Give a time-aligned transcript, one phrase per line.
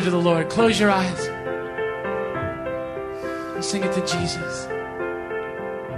[0.00, 0.50] Together to the Lord.
[0.50, 1.26] Close your eyes
[3.54, 4.66] and sing it to Jesus.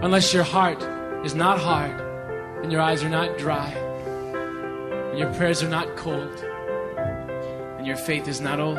[0.02, 0.80] Unless your heart
[1.24, 2.00] is not hard
[2.62, 6.38] and your eyes are not dry and your prayers are not cold
[7.78, 8.78] and your faith is not old.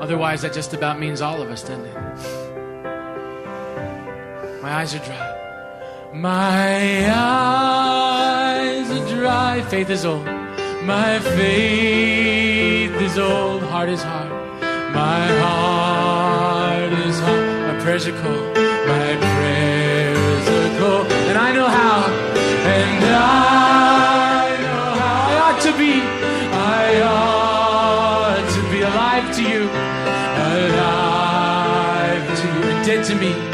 [0.00, 1.94] Otherwise, that just about means all of us, doesn't it?
[4.62, 6.10] My eyes are dry.
[6.12, 9.62] My eyes are dry.
[9.62, 10.39] Faith is old.
[10.84, 13.62] My faith is old.
[13.62, 14.30] Heart is hard.
[14.94, 17.76] My heart is hard.
[17.76, 18.56] My prayers are cold.
[18.88, 21.12] My prayers are cold.
[21.28, 22.06] And I know how.
[22.64, 26.00] And I know how I ought to be.
[26.52, 29.68] I ought to be alive to you.
[30.56, 32.62] Alive to you.
[32.84, 33.49] Dead to me.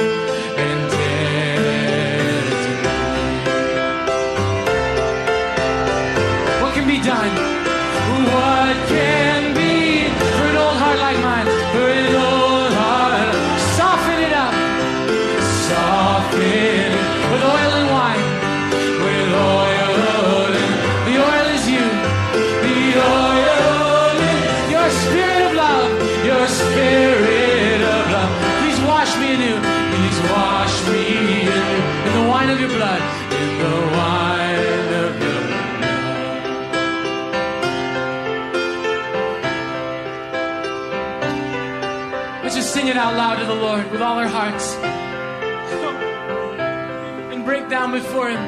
[48.17, 48.45] Before Him.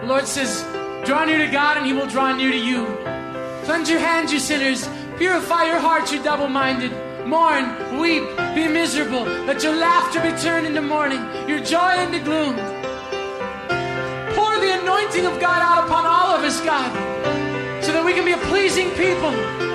[0.00, 0.64] The Lord says,
[1.06, 2.86] Draw near to God, and He will draw near to you.
[3.64, 4.88] Cleanse your hands, you sinners.
[5.16, 6.90] Purify your hearts, you double minded.
[7.24, 8.24] Mourn, weep,
[8.56, 9.22] be miserable.
[9.46, 12.56] Let your laughter be turned into mourning, your joy into gloom.
[14.34, 16.90] Pour the anointing of God out upon all of us, God,
[17.84, 19.71] so that we can be a pleasing people.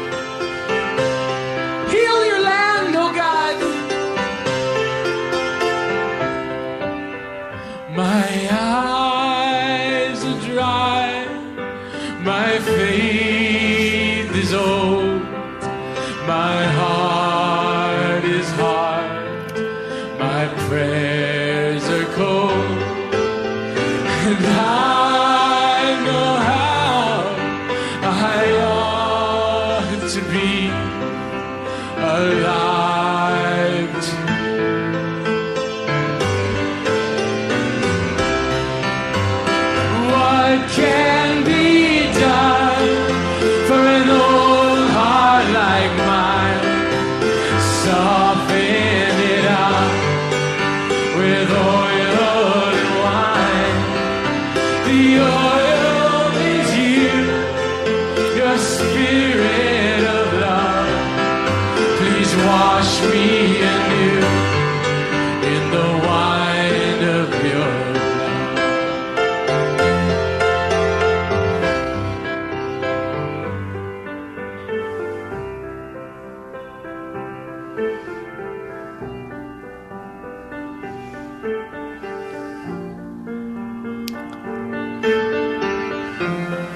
[81.47, 81.61] thank
[86.21, 86.66] you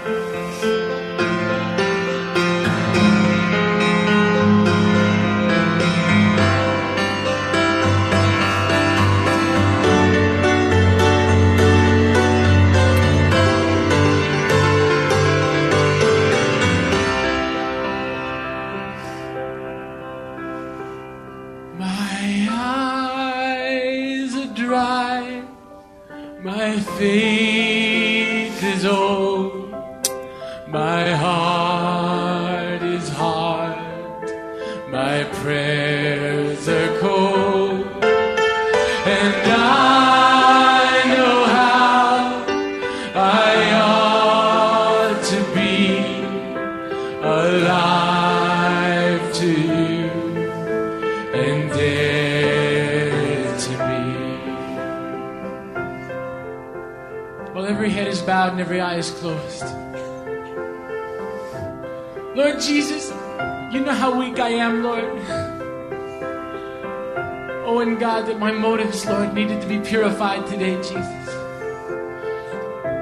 [70.39, 71.27] today, Jesus.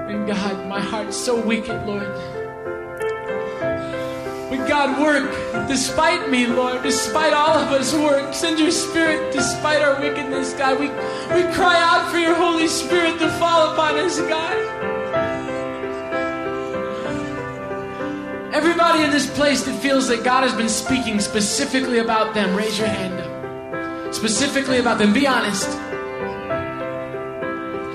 [0.10, 2.12] And God, my heart's so wicked, Lord.
[4.50, 8.34] But God, work despite me, Lord, despite all of us, work.
[8.34, 10.80] Send your spirit despite our wickedness, God.
[10.80, 14.58] We, we cry out for your Holy Spirit to fall upon us, God.
[18.52, 22.80] Everybody in this place that feels that God has been speaking specifically about them, raise
[22.80, 24.14] your hand up.
[24.16, 25.70] Specifically about them, be honest.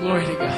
[0.05, 0.51] Glory to God.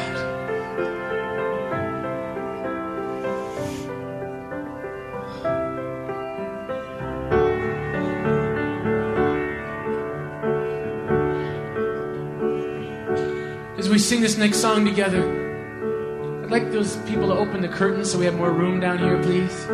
[13.77, 15.23] As we sing this next song together,
[16.43, 19.17] I'd like those people to open the curtains so we have more room down here,
[19.23, 19.65] please.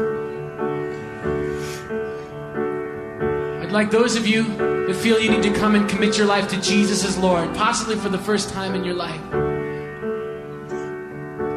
[3.63, 4.43] I'd like those of you
[4.85, 7.95] that feel you need to come and commit your life to Jesus as Lord, possibly
[7.95, 9.42] for the first time in your life.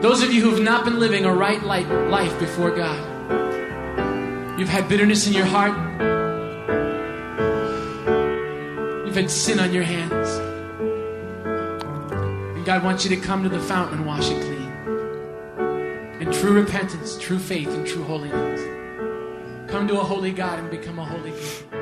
[0.06, 2.97] Those of you who have not been living a right life before God.
[4.56, 5.76] You've had bitterness in your heart.
[9.05, 10.29] You've had sin on your hands.
[12.55, 16.20] And God wants you to come to the fountain and wash it clean.
[16.20, 18.61] In true repentance, true faith, and true holiness.
[19.69, 21.81] Come to a holy God and become a holy people.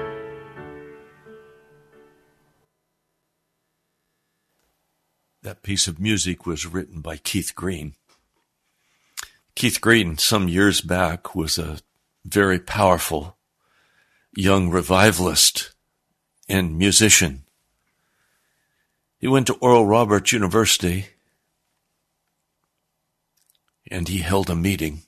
[5.42, 7.96] That piece of music was written by Keith Green.
[9.54, 11.78] Keith Green, some years back, was a
[12.24, 13.36] very powerful
[14.34, 15.72] young revivalist
[16.48, 17.44] and musician.
[19.18, 21.06] He went to Oral Roberts University
[23.90, 25.02] and he held a meeting.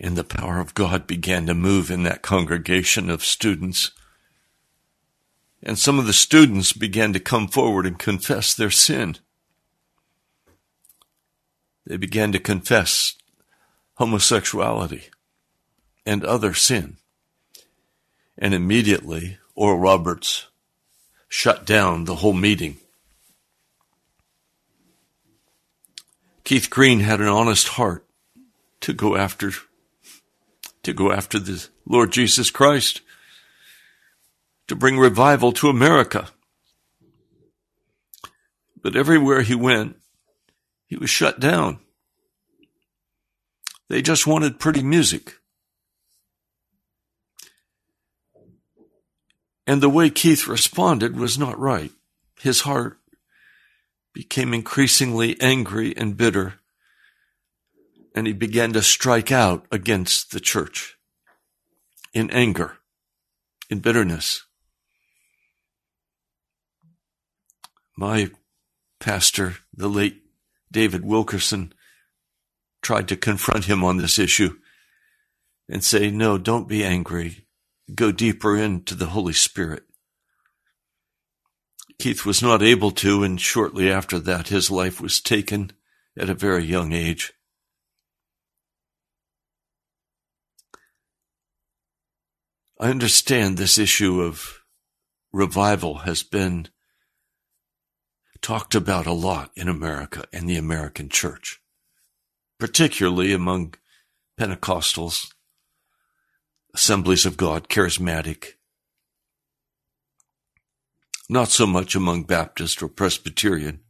[0.00, 3.90] And the power of God began to move in that congregation of students.
[5.60, 9.16] And some of the students began to come forward and confess their sin.
[11.88, 13.14] They began to confess
[13.94, 15.04] homosexuality
[16.04, 16.98] and other sin.
[18.36, 20.48] And immediately, Oral Roberts
[21.30, 22.76] shut down the whole meeting.
[26.44, 28.04] Keith Green had an honest heart
[28.82, 29.52] to go after
[30.82, 33.00] to go after the Lord Jesus Christ
[34.66, 36.28] to bring revival to America.
[38.82, 39.96] But everywhere he went,
[40.86, 41.80] he was shut down.
[43.88, 45.34] They just wanted pretty music.
[49.66, 51.92] And the way Keith responded was not right.
[52.40, 52.98] His heart
[54.14, 56.54] became increasingly angry and bitter,
[58.14, 60.96] and he began to strike out against the church
[62.12, 62.78] in anger,
[63.68, 64.44] in bitterness.
[67.96, 68.30] My
[69.00, 70.22] pastor, the late
[70.72, 71.72] David Wilkerson,
[72.82, 74.58] tried to confront him on this issue
[75.68, 77.46] and say, No, don't be angry.
[77.94, 79.84] Go deeper into the Holy Spirit.
[81.98, 85.72] Keith was not able to, and shortly after that, his life was taken
[86.16, 87.32] at a very young age.
[92.80, 94.62] I understand this issue of
[95.32, 96.68] revival has been
[98.40, 101.60] talked about a lot in America and the American church,
[102.58, 103.74] particularly among
[104.38, 105.32] Pentecostals
[106.74, 108.52] Assemblies of God, charismatic.
[111.28, 113.80] Not so much among Baptist or Presbyterian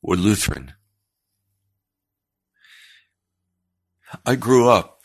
[0.00, 0.72] or Lutheran.
[4.24, 5.02] I grew up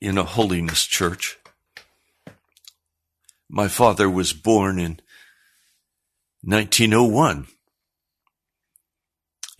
[0.00, 1.38] in a holiness church.
[3.48, 5.00] My father was born in
[6.42, 7.48] 1901.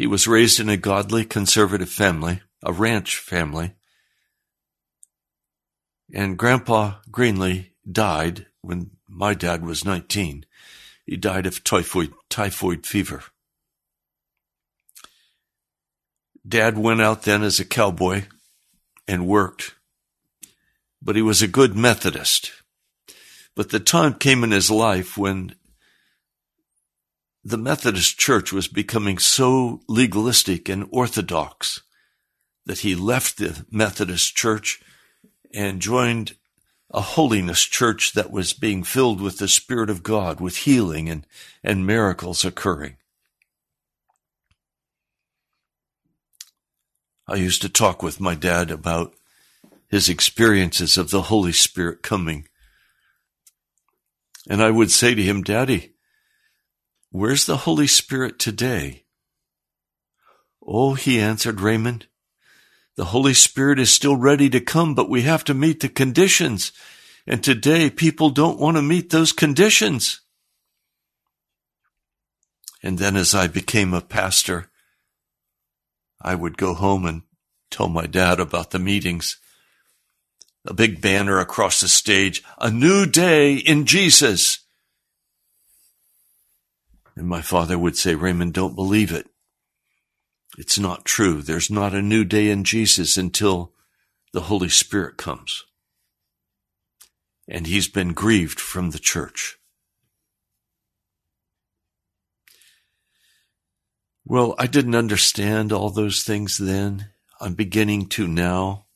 [0.02, 3.74] He was raised in a godly conservative family, a ranch family.
[6.12, 10.44] And Grandpa Greenlee died when my dad was 19.
[11.06, 13.22] He died of typhoid, typhoid fever.
[16.44, 18.24] Dad went out then as a cowboy
[19.06, 19.76] and worked,
[21.00, 22.50] but he was a good Methodist.
[23.54, 25.54] But the time came in his life when
[27.44, 31.82] the Methodist Church was becoming so legalistic and orthodox
[32.66, 34.80] that he left the Methodist Church
[35.52, 36.36] and joined
[36.90, 41.26] a holiness church that was being filled with the Spirit of God, with healing and,
[41.64, 42.96] and miracles occurring.
[47.26, 49.14] I used to talk with my dad about
[49.88, 52.46] his experiences of the Holy Spirit coming.
[54.48, 55.91] And I would say to him, Daddy,
[57.12, 59.04] where's the Holy Spirit today?
[60.66, 62.06] Oh, he answered, Raymond,
[62.96, 66.72] the Holy Spirit is still ready to come, but we have to meet the conditions.
[67.26, 70.20] And today people don't want to meet those conditions.
[72.82, 74.70] And then as I became a pastor,
[76.20, 77.22] I would go home and
[77.70, 79.38] tell my dad about the meetings.
[80.64, 84.61] A big banner across the stage, a new day in Jesus.
[87.16, 89.28] And my father would say, Raymond, don't believe it.
[90.58, 91.42] It's not true.
[91.42, 93.72] There's not a new day in Jesus until
[94.32, 95.64] the Holy Spirit comes.
[97.48, 99.58] And he's been grieved from the church.
[104.24, 107.10] Well, I didn't understand all those things then.
[107.40, 108.86] I'm beginning to now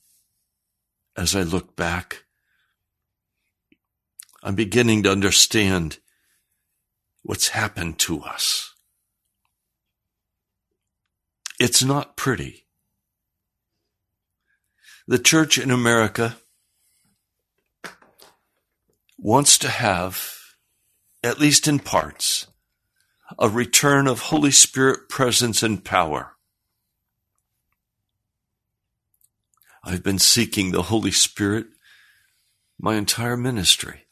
[1.16, 2.24] as I look back.
[4.42, 5.98] I'm beginning to understand
[7.26, 8.72] what's happened to us.
[11.58, 12.66] It's not pretty.
[15.08, 16.36] The church in America
[19.18, 20.22] wants to have,
[21.24, 22.46] at least in parts,
[23.40, 26.36] a return of Holy Spirit presence and power.
[29.82, 31.66] I've been seeking the Holy Spirit
[32.78, 34.05] my entire ministry.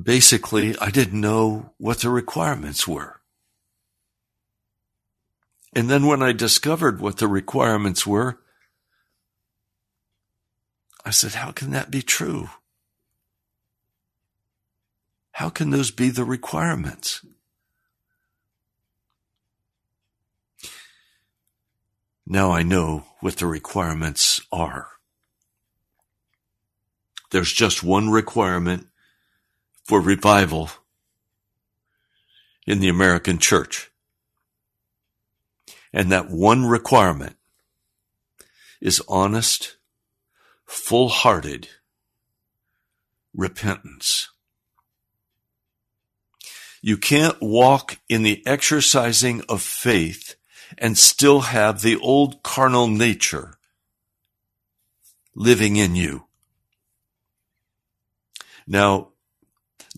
[0.00, 3.20] Basically, I didn't know what the requirements were.
[5.74, 8.38] And then when I discovered what the requirements were,
[11.04, 12.50] I said, how can that be true?
[15.32, 17.24] How can those be the requirements?
[22.26, 24.88] Now I know what the requirements are.
[27.30, 28.88] There's just one requirement
[29.88, 30.68] for revival
[32.66, 33.90] in the American church.
[35.94, 37.36] And that one requirement
[38.82, 39.78] is honest,
[40.66, 41.68] full-hearted
[43.34, 44.28] repentance.
[46.82, 50.36] You can't walk in the exercising of faith
[50.76, 53.54] and still have the old carnal nature
[55.34, 56.26] living in you.
[58.66, 59.12] Now,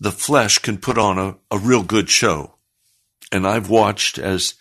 [0.01, 2.55] the flesh can put on a, a real good show.
[3.31, 4.55] And I've watched as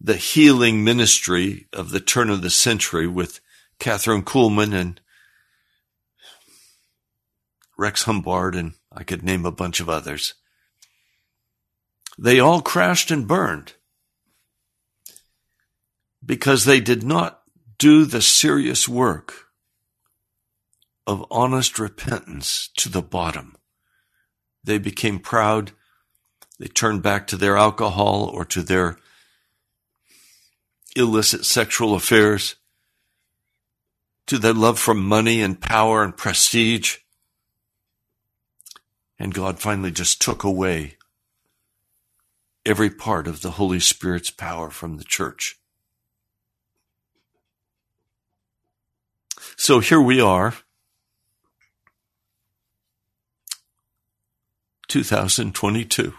[0.00, 3.38] the healing ministry of the turn of the century with
[3.78, 5.00] Kathryn Kuhlman and
[7.78, 10.34] Rex Humbard, and I could name a bunch of others.
[12.18, 13.74] They all crashed and burned
[16.26, 17.40] because they did not
[17.78, 19.46] do the serious work
[21.06, 23.56] of honest repentance to the bottom.
[24.64, 25.72] They became proud.
[26.58, 28.98] They turned back to their alcohol or to their
[30.94, 32.56] illicit sexual affairs,
[34.26, 36.98] to their love for money and power and prestige.
[39.18, 40.96] And God finally just took away
[42.64, 45.58] every part of the Holy Spirit's power from the church.
[49.56, 50.54] So here we are,
[54.92, 56.12] 2022.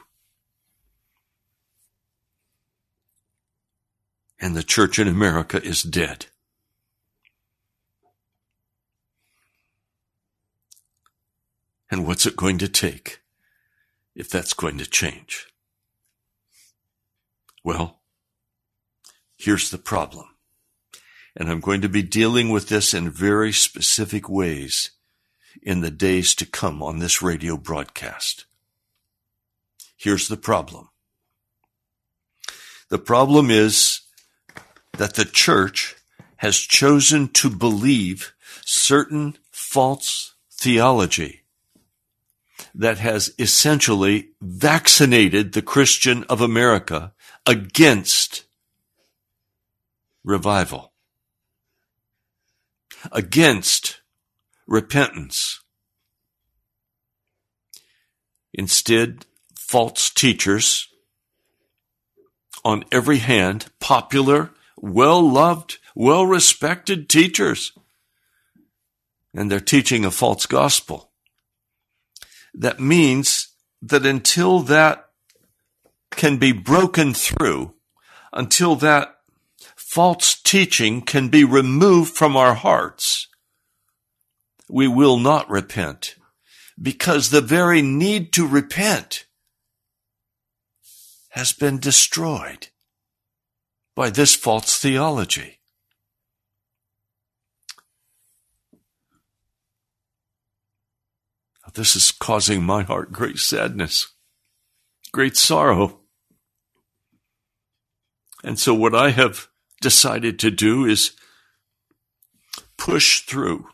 [4.39, 6.25] And the church in America is dead.
[11.91, 13.19] And what's it going to take
[14.15, 15.45] if that's going to change?
[17.63, 17.99] Well,
[19.37, 20.29] here's the problem.
[21.35, 24.89] And I'm going to be dealing with this in very specific ways
[25.61, 28.47] in the days to come on this radio broadcast.
[30.03, 30.89] Here's the problem.
[32.89, 34.01] The problem is
[34.97, 35.95] that the church
[36.35, 38.33] has chosen to believe
[38.65, 41.43] certain false theology
[42.75, 47.13] that has essentially vaccinated the Christian of America
[47.45, 48.43] against
[50.21, 50.91] revival,
[53.09, 54.01] against
[54.67, 55.61] repentance.
[58.53, 59.27] Instead,
[59.73, 60.87] false teachers
[62.63, 67.71] on every hand, popular, well loved, well respected teachers.
[69.33, 71.09] And they're teaching a false gospel.
[72.53, 73.47] That means
[73.81, 75.09] that until that
[76.11, 77.73] can be broken through,
[78.31, 79.21] until that
[79.75, 83.27] false teaching can be removed from our hearts,
[84.69, 86.13] we will not repent
[86.79, 89.25] because the very need to repent
[91.33, 92.67] has been destroyed
[93.95, 95.59] by this false theology.
[101.73, 104.13] This is causing my heart great sadness,
[105.11, 106.01] great sorrow.
[108.43, 109.47] And so what I have
[109.81, 111.13] decided to do is
[112.77, 113.69] push through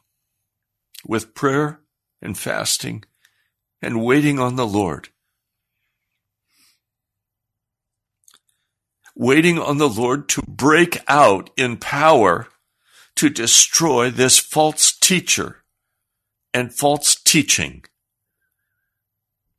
[1.06, 1.82] with prayer
[2.22, 3.04] and fasting
[3.82, 5.10] and waiting on the Lord
[9.20, 12.48] waiting on the Lord to break out in power
[13.18, 15.58] to destroy this false teacher
[16.54, 17.84] and false teaching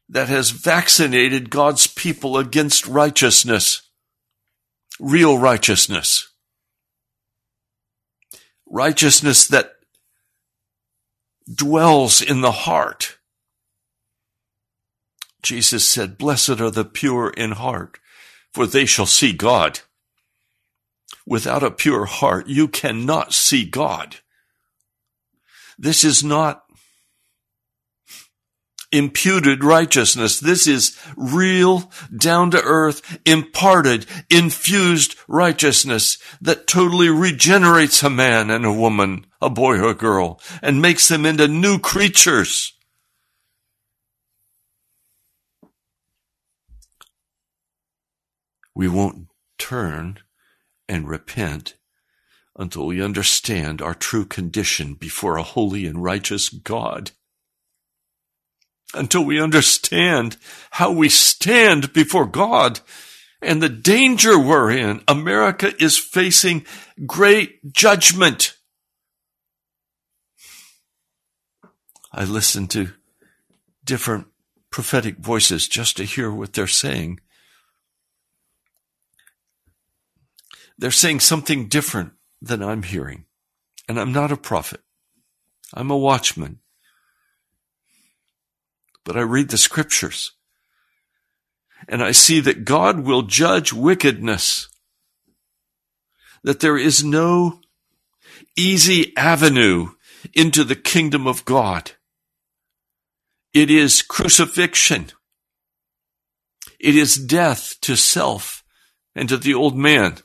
[0.09, 3.83] that has vaccinated God's people against righteousness,
[4.99, 6.31] real righteousness,
[8.65, 9.73] righteousness that
[11.55, 13.19] dwells in the heart.
[15.43, 18.00] Jesus said, blessed are the pure in heart,
[18.53, 19.81] for they shall see God.
[21.27, 24.17] Without a pure heart, you cannot see God.
[25.79, 26.65] This is not
[28.93, 30.41] imputed righteousness.
[30.41, 38.65] This is real, down to earth, imparted, infused righteousness that totally regenerates a man and
[38.65, 42.73] a woman, a boy or a girl, and makes them into new creatures.
[48.81, 49.27] We won't
[49.59, 50.19] turn
[50.89, 51.75] and repent
[52.57, 57.11] until we understand our true condition before a holy and righteous God.
[58.95, 60.39] Until we understand
[60.71, 62.81] how we stand before God
[63.43, 65.03] and the danger we're in.
[65.07, 66.65] America is facing
[67.05, 68.57] great judgment.
[72.11, 72.95] I listen to
[73.85, 74.29] different
[74.71, 77.21] prophetic voices just to hear what they're saying.
[80.81, 83.27] They're saying something different than I'm hearing.
[83.87, 84.81] And I'm not a prophet.
[85.75, 86.61] I'm a watchman.
[89.05, 90.33] But I read the scriptures
[91.87, 94.69] and I see that God will judge wickedness,
[96.43, 97.61] that there is no
[98.57, 99.89] easy avenue
[100.33, 101.93] into the kingdom of God.
[103.53, 105.13] It is crucifixion.
[106.79, 108.65] It is death to self
[109.15, 110.19] and to the old man.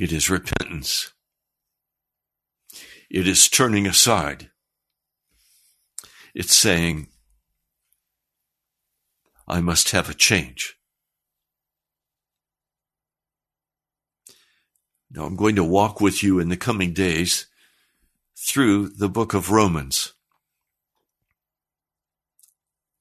[0.00, 1.12] It is repentance.
[3.10, 4.48] It is turning aside.
[6.34, 7.08] It's saying,
[9.46, 10.78] I must have a change.
[15.10, 17.48] Now I'm going to walk with you in the coming days
[18.34, 20.14] through the book of Romans.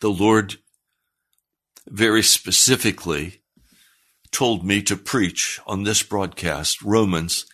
[0.02, 0.58] The Lord
[1.88, 3.39] very specifically
[4.32, 7.46] told me to preach on this broadcast Romans,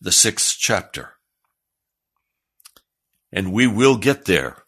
[0.00, 1.14] the sixth chapter.
[3.32, 4.64] And we will get there.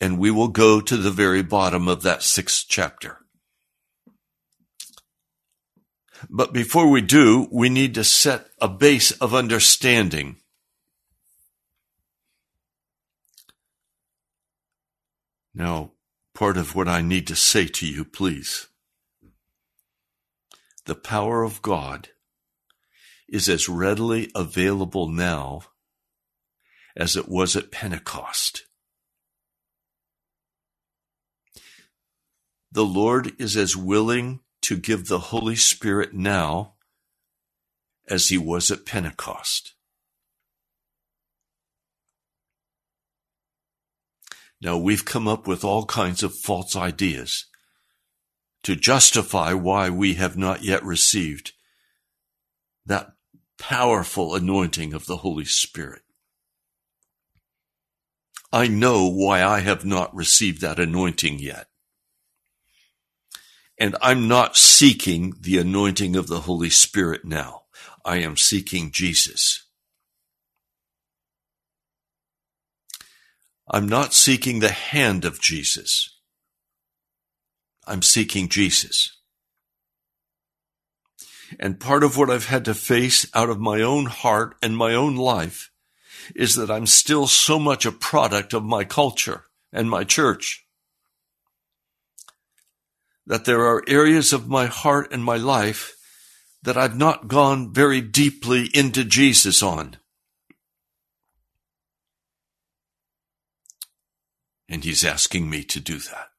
[0.00, 3.18] And we will go to the very bottom of that sixth chapter.
[6.28, 10.36] But before we do, we need to set a base of understanding.
[15.54, 15.92] Now,
[16.34, 18.69] part of what I need to say to you, please
[20.90, 22.08] the power of God
[23.28, 25.60] is as readily available now
[26.96, 28.64] as it was at Pentecost.
[32.72, 36.72] The Lord is as willing to give the Holy Spirit now
[38.08, 39.74] as he was at Pentecost.
[44.60, 47.46] Now we've come up with all kinds of false ideas
[48.62, 51.52] to justify why we have not yet received
[52.86, 53.12] that
[53.58, 56.02] powerful anointing of the Holy Spirit.
[58.52, 61.68] I know why I have not received that anointing yet.
[63.78, 67.62] And I'm not seeking the anointing of the Holy Spirit now.
[68.04, 69.64] I am seeking Jesus.
[73.68, 76.19] I'm not seeking the hand of Jesus.
[77.90, 79.16] I'm seeking Jesus.
[81.58, 84.94] And part of what I've had to face out of my own heart and my
[84.94, 85.72] own life
[86.36, 90.64] is that I'm still so much a product of my culture and my church.
[93.26, 95.96] That there are areas of my heart and my life
[96.62, 99.96] that I've not gone very deeply into Jesus on.
[104.68, 106.29] And he's asking me to do that.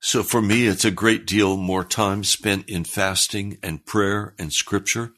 [0.00, 4.52] So for me, it's a great deal more time spent in fasting and prayer and
[4.52, 5.12] scripture.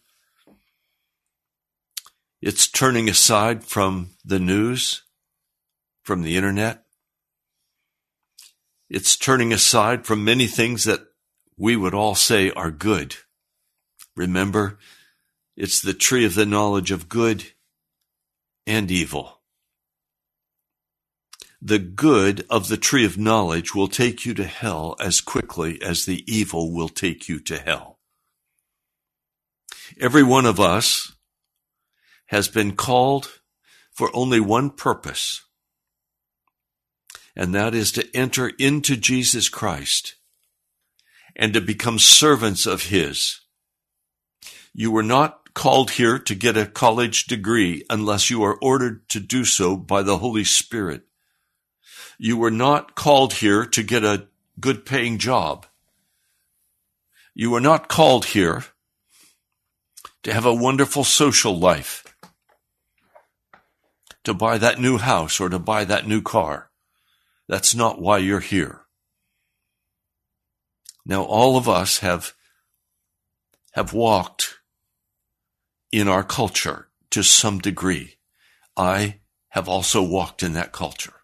[2.40, 5.02] It's turning aside from the news,
[6.02, 6.84] from the internet.
[8.88, 11.00] It's turning aside from many things that
[11.58, 13.16] we would all say are good.
[14.16, 14.78] Remember,
[15.56, 17.44] it's the tree of the knowledge of good
[18.66, 19.39] and evil.
[21.62, 26.06] The good of the tree of knowledge will take you to hell as quickly as
[26.06, 27.98] the evil will take you to hell.
[29.98, 31.12] Every one of us
[32.28, 33.40] has been called
[33.92, 35.42] for only one purpose,
[37.36, 40.14] and that is to enter into Jesus Christ
[41.36, 43.40] and to become servants of His.
[44.72, 49.20] You were not called here to get a college degree unless you are ordered to
[49.20, 51.02] do so by the Holy Spirit.
[52.18, 55.66] You were not called here to get a good paying job.
[57.34, 58.64] You were not called here
[60.22, 62.04] to have a wonderful social life,
[64.24, 66.70] to buy that new house or to buy that new car.
[67.48, 68.82] That's not why you're here.
[71.06, 72.34] Now all of us have,
[73.72, 74.58] have walked
[75.90, 78.18] in our culture to some degree.
[78.76, 81.19] I have also walked in that culture.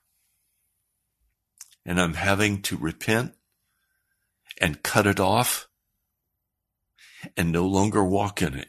[1.87, 3.35] And I'm having to repent
[4.61, 5.69] and cut it off
[7.37, 8.69] and no longer walk in it.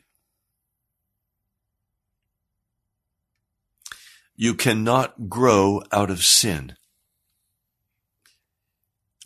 [4.35, 6.77] You cannot grow out of sin.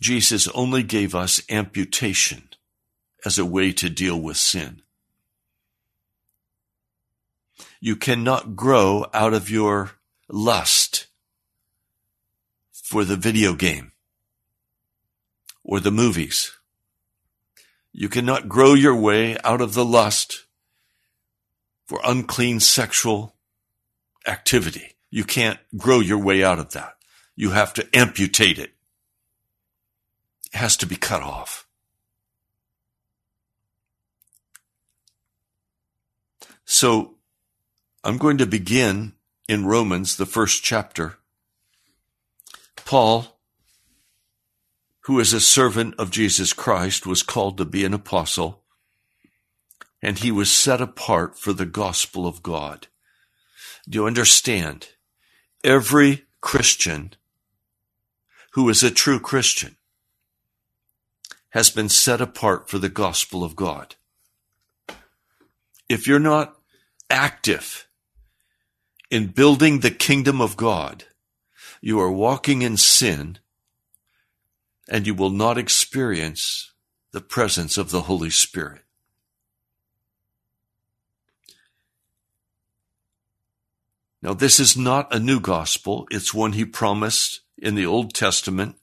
[0.00, 2.48] Jesus only gave us amputation
[3.24, 4.82] as a way to deal with sin.
[7.78, 9.92] You cannot grow out of your
[10.28, 11.08] lust
[12.92, 13.90] for the video game
[15.64, 16.52] or the movies.
[17.90, 20.44] You cannot grow your way out of the lust
[21.86, 23.34] for unclean sexual
[24.26, 24.92] activity.
[25.08, 26.96] You can't grow your way out of that.
[27.34, 28.74] You have to amputate it.
[30.52, 31.66] It has to be cut off.
[36.66, 37.14] So
[38.04, 39.14] I'm going to begin
[39.48, 41.16] in Romans, the first chapter.
[42.92, 43.38] Paul,
[45.04, 48.64] who is a servant of Jesus Christ, was called to be an apostle,
[50.02, 52.88] and he was set apart for the gospel of God.
[53.88, 54.88] Do you understand?
[55.64, 57.14] Every Christian
[58.50, 59.76] who is a true Christian
[61.52, 63.94] has been set apart for the gospel of God.
[65.88, 66.58] If you're not
[67.08, 67.88] active
[69.10, 71.06] in building the kingdom of God,
[71.82, 73.38] you are walking in sin
[74.88, 76.72] and you will not experience
[77.10, 78.82] the presence of the Holy Spirit.
[84.22, 86.06] Now, this is not a new gospel.
[86.10, 88.76] It's one he promised in the Old Testament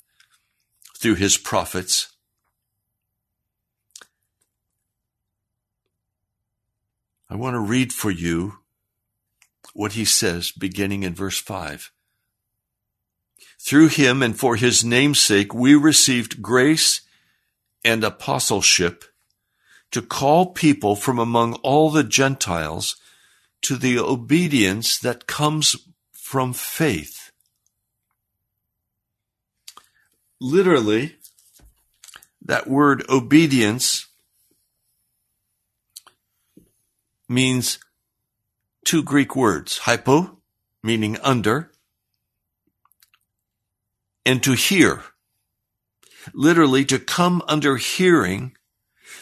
[0.97, 2.13] through his prophets.
[7.29, 8.55] I want to read for you
[9.73, 11.91] what he says beginning in verse 5.
[13.60, 17.02] Through him and for his name's sake, we received grace
[17.84, 19.06] and apostleship
[19.91, 22.95] to call people from among all the Gentiles
[23.62, 25.75] to the obedience that comes
[26.12, 27.32] from faith.
[30.39, 31.15] Literally,
[32.41, 34.08] that word obedience
[37.28, 37.80] means
[38.86, 40.39] two Greek words, hypo,
[40.82, 41.71] meaning under,
[44.25, 45.03] and to hear,
[46.34, 48.55] literally to come under hearing.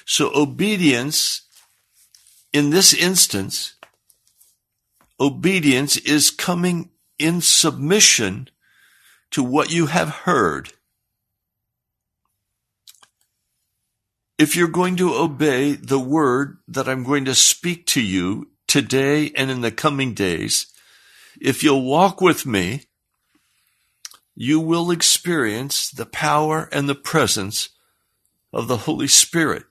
[0.05, 1.47] So obedience
[2.53, 3.75] in this instance,
[5.19, 8.49] obedience is coming in submission
[9.31, 10.73] to what you have heard.
[14.39, 19.31] If you're going to obey the word that I'm going to speak to you today
[19.36, 20.67] and in the coming days,
[21.39, 22.87] if you'll walk with me,
[24.39, 27.69] you will experience the power and the presence
[28.54, 29.63] of the Holy Spirit.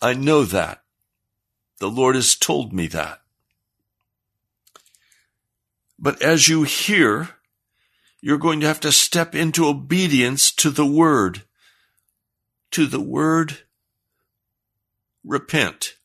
[0.00, 0.82] I know that.
[1.78, 3.20] The Lord has told me that.
[5.98, 7.28] But as you hear,
[8.22, 11.42] you're going to have to step into obedience to the word,
[12.70, 13.58] to the word
[15.22, 15.96] repent.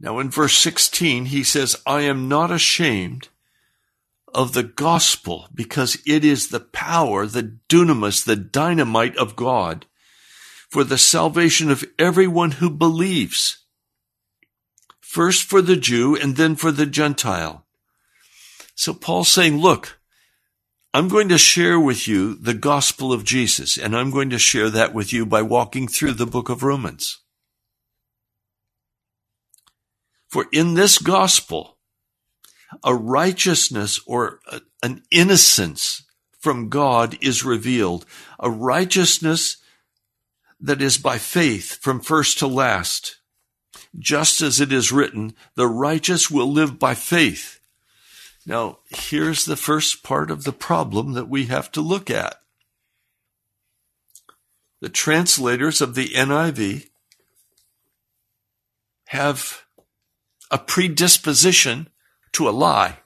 [0.00, 3.28] Now in verse 16, he says, I am not ashamed
[4.34, 9.86] of the gospel because it is the power, the dunamis, the dynamite of God
[10.68, 13.58] for the salvation of everyone who believes.
[15.00, 17.64] First for the Jew and then for the Gentile.
[18.74, 20.00] So Paul's saying, look,
[20.92, 24.68] I'm going to share with you the gospel of Jesus, and I'm going to share
[24.70, 27.20] that with you by walking through the book of Romans.
[30.34, 31.76] For in this gospel,
[32.82, 36.02] a righteousness or a, an innocence
[36.40, 38.04] from God is revealed,
[38.40, 39.58] a righteousness
[40.58, 43.18] that is by faith from first to last.
[43.96, 47.60] Just as it is written, the righteous will live by faith.
[48.44, 52.40] Now, here's the first part of the problem that we have to look at.
[54.80, 56.88] The translators of the NIV
[59.04, 59.63] have
[60.54, 61.88] a predisposition
[62.30, 62.98] to a lie.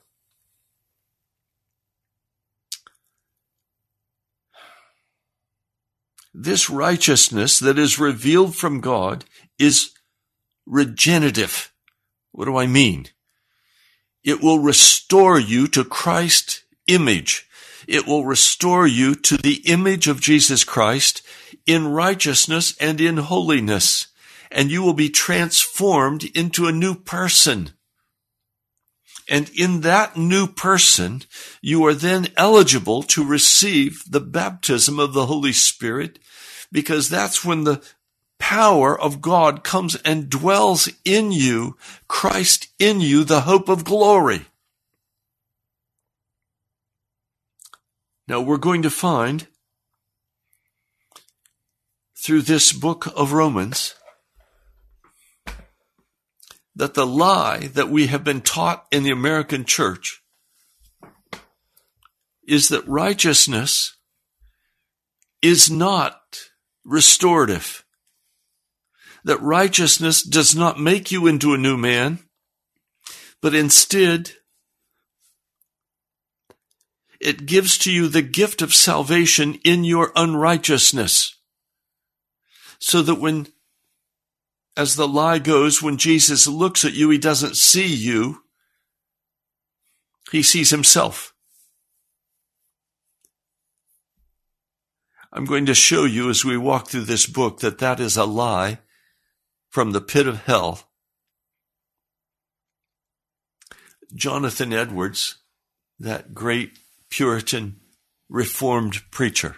[6.31, 9.25] This righteousness that is revealed from God
[9.57, 9.89] is
[10.67, 11.73] regenerative.
[12.33, 13.07] What do I mean?
[14.23, 17.47] It will restore you to Christ's image.
[17.87, 21.23] It will restore you to the image of Jesus Christ
[21.65, 24.08] in righteousness and in holiness
[24.51, 27.71] and you will be transformed into a new person.
[29.29, 31.23] And in that new person,
[31.61, 36.17] you are then eligible to receive the baptism of the Holy Spirit
[36.71, 37.83] because that's when the
[38.39, 44.47] power of God comes and dwells in you, Christ in you, the hope of glory.
[48.27, 49.47] Now we're going to find
[52.15, 53.95] through this book of Romans
[56.79, 60.23] that the lie that we have been taught in the American church
[62.47, 63.97] is that righteousness
[65.41, 66.39] is not
[66.85, 67.83] restorative.
[69.25, 72.19] That righteousness does not make you into a new man,
[73.41, 74.31] but instead
[77.19, 81.35] it gives to you the gift of salvation in your unrighteousness.
[82.79, 83.47] So that when
[84.79, 88.43] as the lie goes, when Jesus looks at you, he doesn't see you.
[90.31, 91.33] He sees himself.
[95.33, 98.23] I'm going to show you as we walk through this book that that is a
[98.23, 98.79] lie
[99.67, 100.89] from the pit of hell.
[104.15, 105.39] Jonathan Edwards,
[105.99, 107.81] that great Puritan
[108.29, 109.57] Reformed preacher,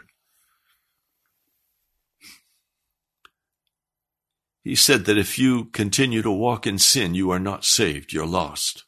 [4.63, 8.27] He said that if you continue to walk in sin, you are not saved, you're
[8.27, 8.85] lost.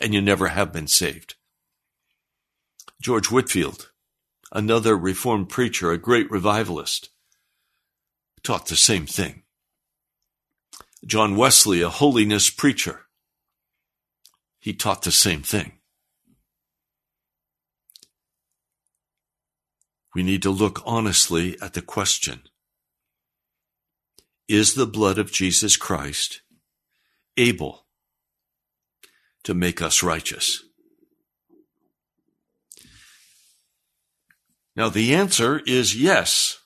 [0.00, 1.34] And you never have been saved.
[3.00, 3.90] George Whitefield,
[4.52, 7.10] another Reformed preacher, a great revivalist,
[8.44, 9.42] taught the same thing.
[11.04, 13.06] John Wesley, a holiness preacher,
[14.60, 15.72] he taught the same thing.
[20.14, 22.42] We need to look honestly at the question
[24.48, 26.42] is the blood of Jesus Christ
[27.36, 27.86] able
[29.44, 30.62] to make us righteous?
[34.74, 36.58] Now, the answer is yes.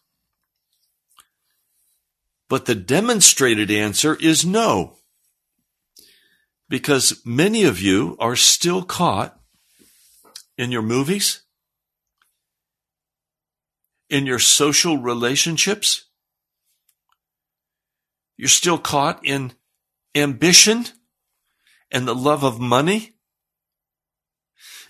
[2.49, 4.99] But the demonstrated answer is no.
[6.69, 9.39] Because many of you are still caught
[10.57, 11.43] in your movies,
[14.09, 16.05] in your social relationships.
[18.37, 19.53] You're still caught in
[20.15, 20.87] ambition
[21.91, 23.15] and the love of money.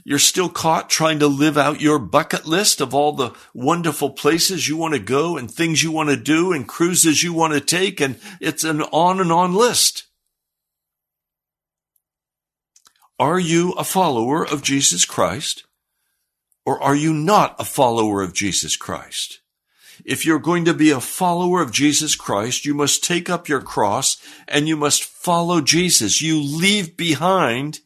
[0.05, 4.69] You're still caught trying to live out your bucket list of all the wonderful places
[4.69, 7.61] you want to go and things you want to do and cruises you want to
[7.61, 8.01] take.
[8.01, 10.05] And it's an on and on list.
[13.19, 15.65] Are you a follower of Jesus Christ
[16.65, 19.41] or are you not a follower of Jesus Christ?
[20.05, 23.63] If you're going to be a follower of Jesus Christ, you must take up your
[23.63, 26.21] cross and you must follow Jesus.
[26.21, 27.81] You leave behind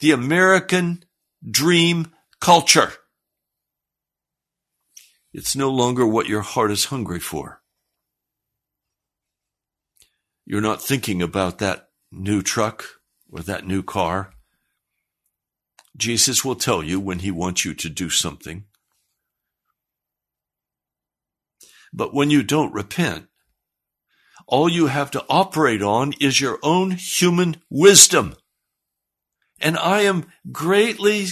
[0.00, 1.04] the American
[1.48, 2.92] dream culture.
[5.32, 7.60] It's no longer what your heart is hungry for.
[10.46, 12.84] You're not thinking about that new truck
[13.30, 14.30] or that new car.
[15.96, 18.64] Jesus will tell you when he wants you to do something.
[21.94, 23.28] But when you don't repent,
[24.46, 28.34] all you have to operate on is your own human wisdom.
[29.60, 31.28] And I am greatly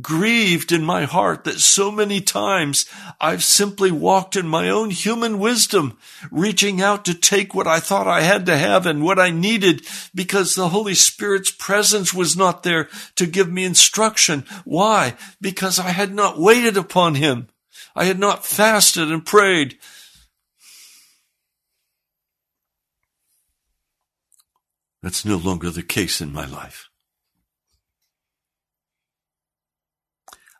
[0.00, 2.86] grieved in my heart that so many times
[3.20, 5.98] I've simply walked in my own human wisdom,
[6.30, 9.84] reaching out to take what I thought I had to have and what I needed
[10.14, 14.46] because the Holy Spirit's presence was not there to give me instruction.
[14.64, 15.16] Why?
[15.40, 17.48] Because I had not waited upon Him.
[17.94, 19.76] I had not fasted and prayed.
[25.04, 26.88] That's no longer the case in my life.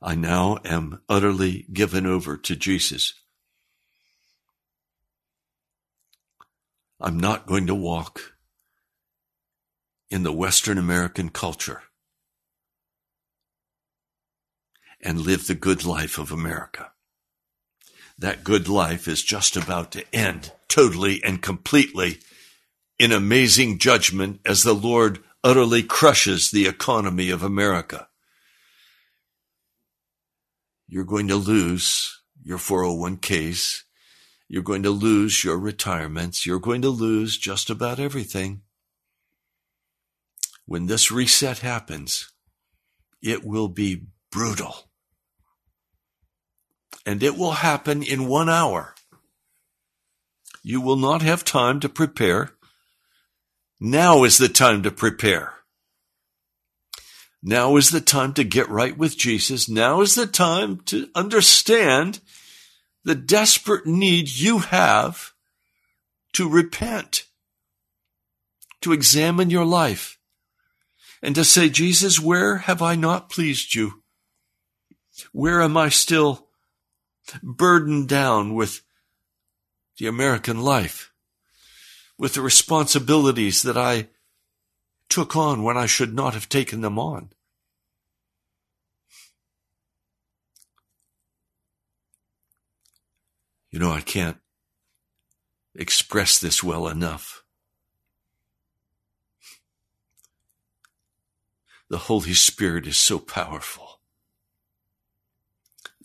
[0.02, 3.14] I now am utterly given over to Jesus.
[7.00, 8.34] I'm not going to walk
[10.10, 11.84] in the Western American culture
[15.00, 16.92] and live the good life of America.
[18.18, 22.18] That good life is just about to end totally and completely
[22.98, 28.08] in amazing judgment as the Lord utterly crushes the economy of America
[30.94, 33.82] you're going to lose your 401ks.
[34.48, 36.46] You're going to lose your retirements.
[36.46, 38.62] You're going to lose just about everything.
[40.66, 42.30] When this reset happens,
[43.20, 44.88] it will be brutal.
[47.06, 48.94] And it will happen in one hour.
[50.62, 52.52] You will not have time to prepare.
[53.80, 55.54] Now is the time to prepare.
[57.42, 59.68] Now is the time to get right with Jesus.
[59.68, 62.20] Now is the time to understand
[63.04, 65.32] the desperate need you have
[66.32, 67.26] to repent,
[68.80, 70.18] to examine your life,
[71.22, 74.02] and to say, Jesus, where have I not pleased you?
[75.32, 76.48] Where am I still
[77.42, 78.82] burdened down with
[79.98, 81.12] the American life,
[82.18, 84.08] with the responsibilities that I
[85.08, 87.30] took on when I should not have taken them on.
[93.70, 94.38] You know, I can't
[95.74, 97.42] express this well enough.
[101.88, 104.00] The Holy Spirit is so powerful.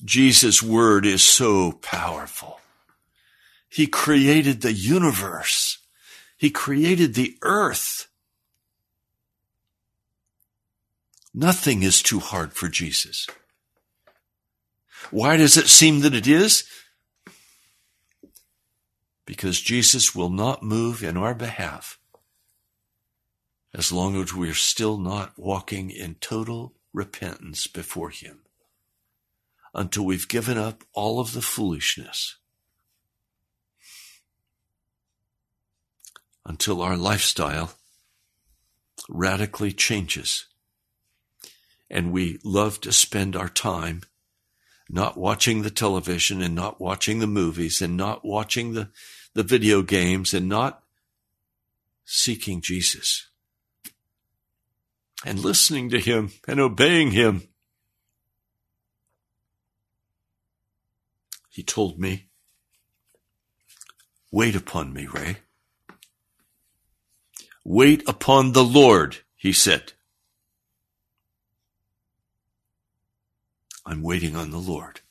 [0.04, 2.60] Jesus' word is so powerful.
[3.68, 5.79] He created the universe.
[6.40, 8.08] He created the earth.
[11.34, 13.28] Nothing is too hard for Jesus.
[15.12, 16.64] Why does it seem that it is?
[19.26, 22.00] Because Jesus will not move in our behalf
[23.74, 28.40] as long as we're still not walking in total repentance before Him
[29.74, 32.38] until we've given up all of the foolishness,
[36.50, 37.72] until our lifestyle
[39.08, 40.48] radically changes
[41.92, 44.02] and we love to spend our time
[44.90, 48.90] not watching the television and not watching the movies and not watching the,
[49.36, 50.82] the video games and not
[52.04, 53.28] seeking Jesus
[55.24, 57.44] and listening to him and obeying him.
[61.52, 62.30] He told me,
[64.32, 65.38] wait upon me, Ray.
[67.64, 69.94] Wait upon the Lord, he said.
[73.86, 75.02] I'm waiting on the Lord.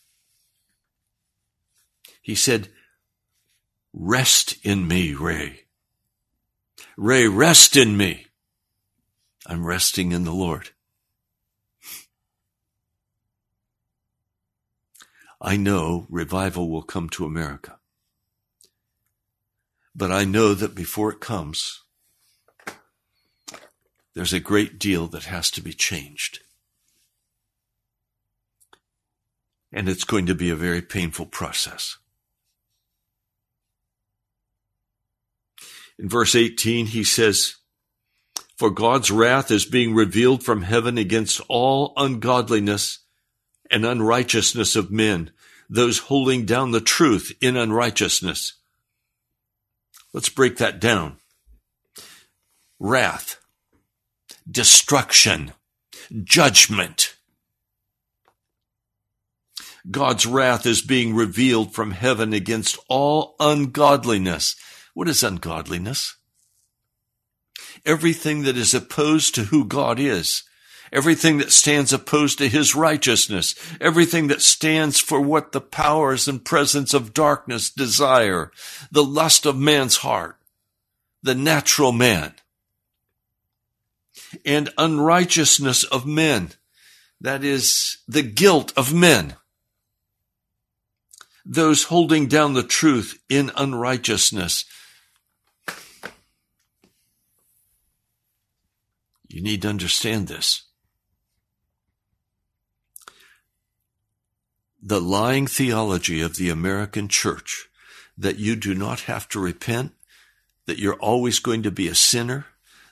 [2.23, 2.69] He said,
[3.93, 5.65] Rest in me, Ray.
[6.97, 8.27] Ray, rest in me.
[9.47, 10.71] I'm resting in the Lord.
[15.41, 17.79] I know revival will come to America.
[19.95, 21.83] But I know that before it comes,
[24.19, 26.41] there's a great deal that has to be changed.
[29.73, 31.99] And it's going to be a very painful process.
[36.01, 37.59] In verse 18, he says,
[38.57, 42.99] For God's wrath is being revealed from heaven against all ungodliness
[43.71, 45.31] and unrighteousness of men,
[45.71, 48.55] those holding down the truth in unrighteousness.
[50.13, 51.19] Let's break that down.
[52.81, 53.38] Wrath,
[54.51, 55.53] destruction,
[56.25, 57.15] judgment.
[59.91, 64.57] God's wrath is being revealed from heaven against all ungodliness.
[64.95, 66.17] What is ungodliness?
[67.87, 70.45] Everything that is opposed to who God is
[70.93, 76.45] everything that stands opposed to his righteousness, everything that stands for what the powers and
[76.45, 78.51] presence of darkness desire,
[78.91, 80.37] the lust of man's heart,
[81.23, 82.35] the natural man,
[84.45, 86.51] and unrighteousness of men,
[87.21, 89.37] that is, the guilt of men.
[91.45, 94.65] Those holding down the truth in unrighteousness.
[99.29, 100.69] You need to understand this.
[104.89, 107.69] the lying theology of the American church
[108.17, 109.93] that you do not have to repent,
[110.67, 112.47] that you're always going to be a sinner,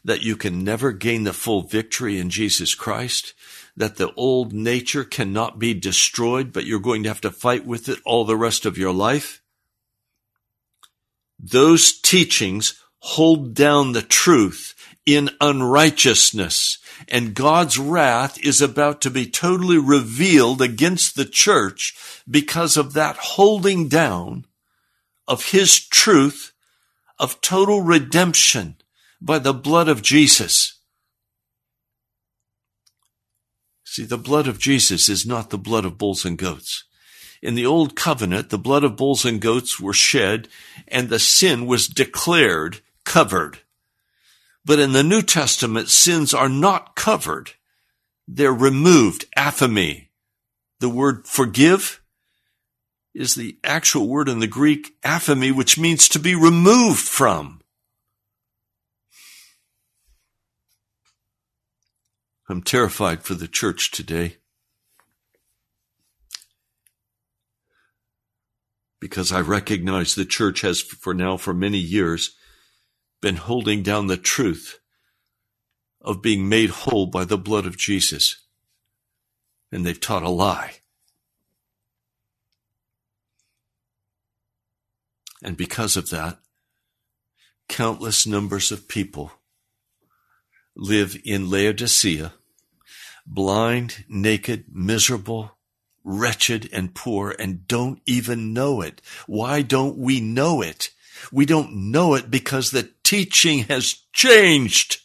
[0.07, 3.35] that you can never gain the full victory in Jesus Christ,
[3.77, 7.89] that the old nature cannot be destroyed, but you're going to have to fight with
[7.89, 9.43] it all the rest of your life.
[11.39, 16.79] Those teachings hold down the truth in unrighteousness
[17.09, 21.95] and God's wrath is about to be totally revealed against the church
[22.29, 24.47] because of that holding down
[25.29, 26.53] of his truth
[27.19, 28.77] of total redemption
[29.21, 30.79] by the blood of Jesus.
[33.85, 36.85] See, the blood of Jesus is not the blood of bulls and goats.
[37.43, 40.49] In the old covenant, the blood of bulls and goats were shed
[40.89, 43.61] and the sin was declared covered.
[44.65, 47.53] But in the New Testament, sins are not covered.
[48.27, 49.27] They're removed.
[49.37, 50.09] Aphiemi.
[50.81, 52.03] The word forgive
[53.15, 57.63] is the actual word in the Greek, aphiemi, which means to be removed from.
[62.49, 64.37] I'm terrified for the church today
[69.01, 72.37] because I recognize the church has for now for many years
[73.21, 74.79] been holding down the truth
[76.01, 78.45] of being made whole by the blood of Jesus.
[79.73, 80.77] And they've taught a lie.
[85.43, 86.39] And because of that,
[87.69, 89.33] countless numbers of people
[90.77, 92.35] live in Laodicea,
[93.27, 95.57] blind, naked, miserable,
[96.05, 99.03] wretched, and poor, and don't even know it.
[99.27, 100.91] Why don't we know it?
[101.33, 105.01] We don't know it because the teaching has changed.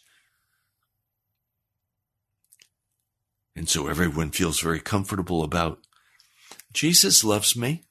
[3.54, 5.80] And so everyone feels very comfortable about
[6.72, 7.84] Jesus loves me.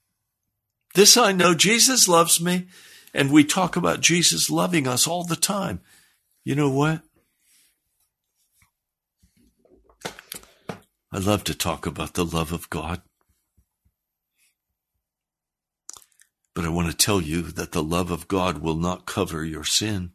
[0.96, 2.68] This I know, Jesus loves me.
[3.14, 5.82] And we talk about Jesus loving us all the time.
[6.46, 7.02] You know what?
[11.14, 13.02] I love to talk about the love of God.
[16.54, 19.66] But I want to tell you that the love of God will not cover your
[19.66, 20.12] sin.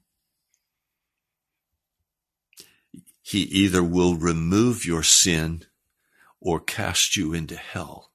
[3.23, 5.65] He either will remove your sin
[6.41, 8.13] or cast you into hell.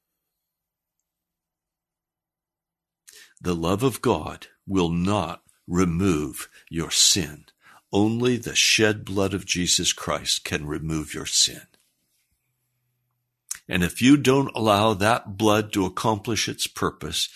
[3.40, 7.46] The love of God will not remove your sin.
[7.92, 11.68] Only the shed blood of Jesus Christ can remove your sin.
[13.68, 17.30] And if you don't allow that blood to accomplish its purpose,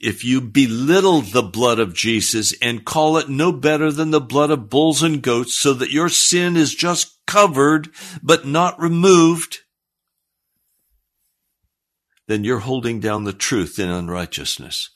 [0.00, 4.50] if you belittle the blood of Jesus and call it no better than the blood
[4.50, 7.88] of bulls and goats so that your sin is just covered
[8.22, 9.58] but not removed,
[12.28, 14.90] then you're holding down the truth in unrighteousness.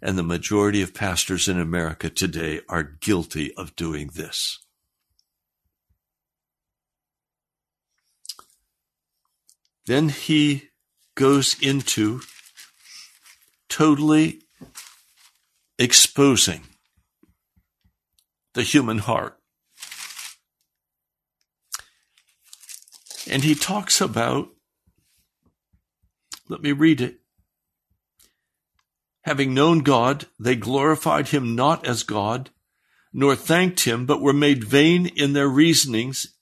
[0.00, 4.60] And the majority of pastors in America today are guilty of doing this.
[9.86, 10.70] Then he
[11.14, 12.20] goes into
[13.68, 14.42] totally
[15.78, 16.62] exposing
[18.54, 19.38] the human heart.
[23.28, 24.48] And he talks about,
[26.48, 27.18] let me read it.
[29.22, 32.50] Having known God, they glorified him not as God,
[33.12, 36.34] nor thanked him, but were made vain in their reasonings,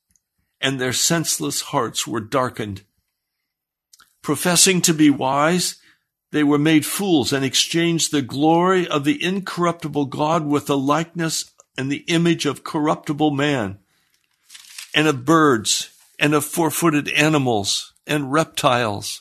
[0.61, 2.85] and their senseless hearts were darkened.
[4.25, 5.77] Professing to be wise,
[6.33, 11.53] they were made fools and exchanged the glory of the incorruptible God with the likeness
[11.77, 13.81] and the image of corruptible man,
[14.95, 19.21] and of birds, and of four footed animals, and reptiles.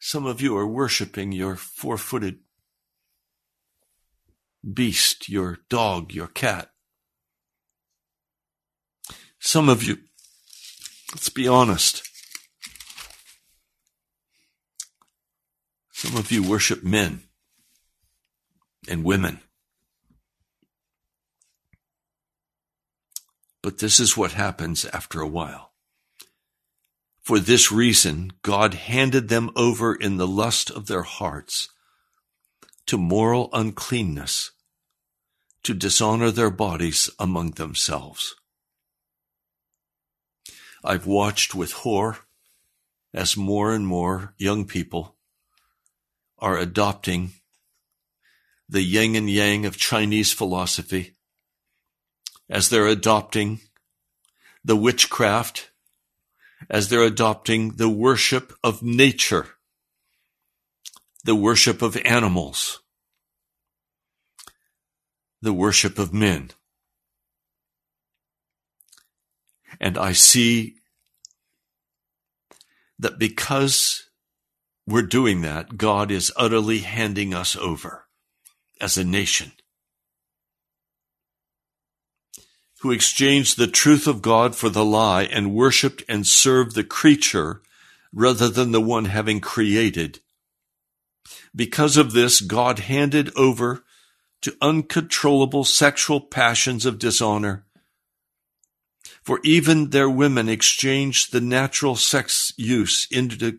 [0.00, 2.40] Some of you are worshiping your four footed
[4.74, 6.72] beast, your dog, your cat.
[9.38, 9.98] Some of you,
[11.12, 12.02] let's be honest,
[15.92, 17.24] some of you worship men
[18.88, 19.40] and women.
[23.62, 25.72] But this is what happens after a while.
[27.22, 31.68] For this reason, God handed them over in the lust of their hearts
[32.86, 34.50] to moral uncleanness,
[35.62, 38.34] to dishonor their bodies among themselves.
[40.82, 42.18] I've watched with horror
[43.12, 45.16] as more and more young people
[46.38, 47.32] are adopting
[48.68, 51.16] the yin and yang of Chinese philosophy
[52.48, 53.60] as they're adopting
[54.64, 55.70] the witchcraft,
[56.68, 59.48] as they're adopting the worship of nature,
[61.24, 62.80] the worship of animals,
[65.42, 66.50] the worship of men.
[69.80, 70.76] And I see
[72.98, 74.10] that because
[74.86, 78.06] we're doing that, God is utterly handing us over
[78.80, 79.52] as a nation
[82.80, 87.62] who exchanged the truth of God for the lie and worshiped and served the creature
[88.12, 90.20] rather than the one having created.
[91.54, 93.84] Because of this, God handed over
[94.42, 97.66] to uncontrollable sexual passions of dishonor.
[99.22, 103.58] For even their women exchanged the natural sex use into,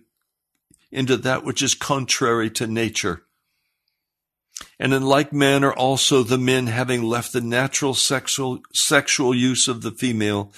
[0.91, 3.23] into that which is contrary to nature.
[4.79, 9.81] And in like manner also the men having left the natural sexual, sexual use of
[9.81, 10.51] the female,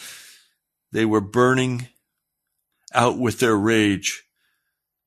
[0.91, 1.88] they were burning
[2.93, 4.24] out with their rage,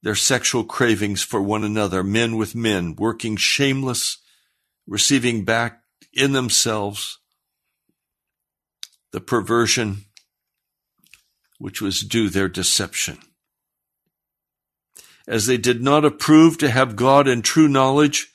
[0.03, 4.19] their sexual cravings for one another, men with men, working shameless,
[4.87, 5.83] receiving back
[6.13, 7.19] in themselves
[9.17, 10.05] the perversion
[11.59, 13.17] which was due their deception.
[15.27, 18.35] As they did not approve to have God in true knowledge,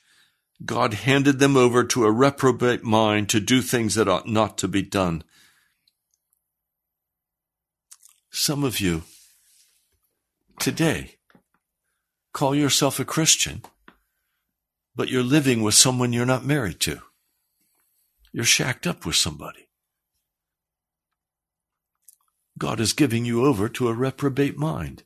[0.66, 4.66] God handed them over to a reprobate mind to do things that ought not to
[4.66, 5.22] be done.
[8.32, 9.04] Some of you
[10.58, 11.14] today
[12.32, 13.62] call yourself a Christian,
[14.96, 17.02] but you're living with someone you're not married to.
[18.32, 19.61] You're shacked up with somebody.
[22.62, 25.02] God is giving you over to a reprobate mind.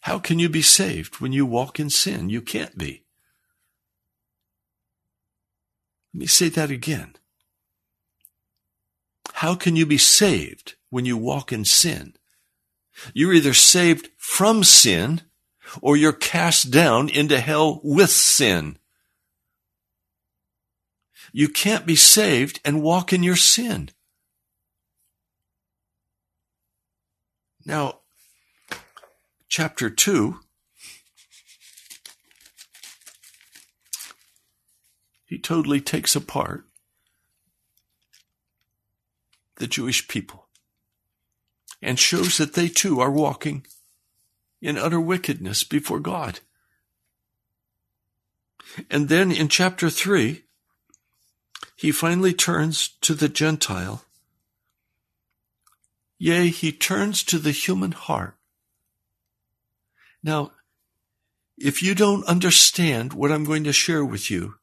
[0.00, 2.28] How can you be saved when you walk in sin?
[2.28, 3.06] You can't be.
[6.12, 7.16] Let me say that again.
[9.32, 12.12] How can you be saved when you walk in sin?
[13.14, 15.22] You're either saved from sin
[15.80, 18.76] or you're cast down into hell with sin.
[21.32, 23.88] You can't be saved and walk in your sin.
[27.66, 27.98] Now,
[29.48, 30.38] chapter 2
[35.24, 36.64] he totally takes apart
[39.56, 40.46] the Jewish people
[41.82, 43.66] and shows that they too are walking
[44.62, 46.38] in utter wickedness before God.
[48.88, 50.44] And then in chapter 3,
[51.74, 54.05] he finally turns to the Gentile.
[56.18, 58.36] Yea, he turns to the human heart.
[60.22, 60.52] Now,
[61.58, 64.54] if you don't understand what I'm going to share with you,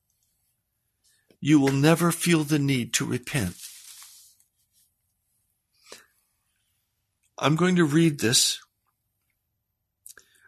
[1.39, 3.55] you will never feel the need to repent.
[7.37, 8.59] I'm going to read this.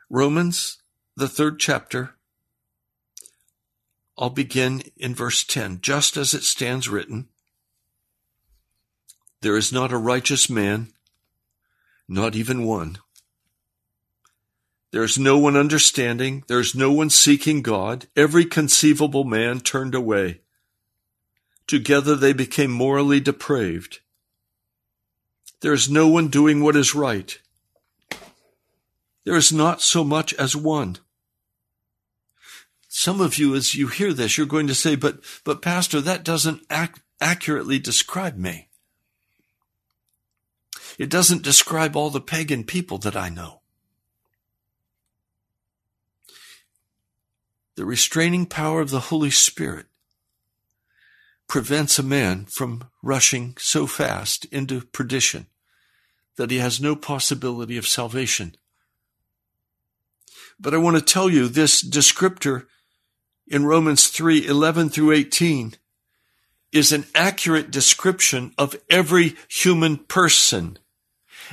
[0.09, 0.77] Romans,
[1.15, 2.15] the third chapter.
[4.17, 5.81] I'll begin in verse 10.
[5.81, 7.27] Just as it stands written,
[9.41, 10.93] there is not a righteous man,
[12.07, 12.97] not even one.
[14.91, 16.43] There's no one understanding.
[16.47, 18.07] There's no one seeking God.
[18.15, 20.41] Every conceivable man turned away.
[21.67, 23.99] Together they became morally depraved.
[25.61, 27.37] There is no one doing what is right.
[29.25, 30.97] There is not so much as one.
[32.87, 36.23] Some of you, as you hear this, you're going to say, but, but pastor, that
[36.23, 38.69] doesn't ac- accurately describe me.
[40.97, 43.61] It doesn't describe all the pagan people that I know.
[47.75, 49.87] The restraining power of the Holy Spirit
[51.47, 55.47] prevents a man from rushing so fast into perdition
[56.37, 58.55] that he has no possibility of salvation.
[60.59, 62.65] But I want to tell you this descriptor
[63.47, 65.75] in Romans 3 11 through 18
[66.75, 70.77] is an accurate description of every human person.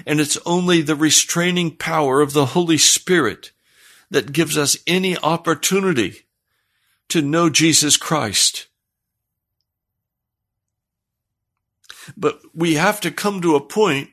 [0.06, 3.52] And it's only the restraining power of the Holy Spirit
[4.10, 6.22] that gives us any opportunity
[7.08, 8.68] to know Jesus Christ.
[12.16, 14.10] But we have to come to a point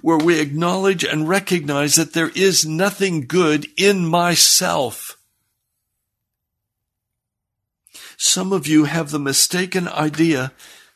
[0.00, 5.13] where we acknowledge and recognize that there is nothing good in myself.
[8.26, 10.52] Some of you have the mistaken idea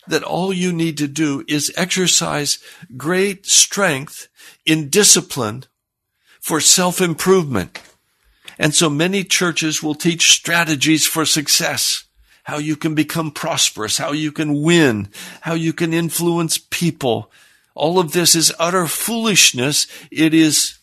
[0.06, 2.58] that all you need to do is exercise
[2.96, 4.28] great strength
[4.64, 5.64] in discipline
[6.40, 7.82] for self-improvement.
[8.58, 12.04] And so many churches will teach strategies for success,
[12.44, 15.08] how you can become prosperous, how you can win,
[15.42, 17.30] how you can influence people.
[17.74, 19.86] All of this is utter foolishness.
[20.10, 20.78] It is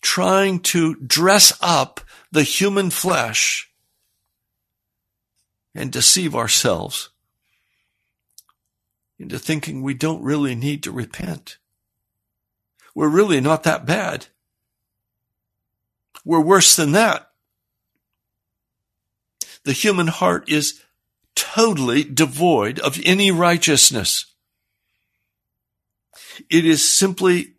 [0.00, 2.00] trying to dress up
[2.30, 3.65] the human flesh
[5.76, 7.10] and deceive ourselves
[9.18, 11.58] into thinking we don't really need to repent.
[12.94, 14.26] We're really not that bad.
[16.24, 17.30] We're worse than that.
[19.64, 20.82] The human heart is
[21.34, 24.34] totally devoid of any righteousness.
[26.50, 27.54] It is simply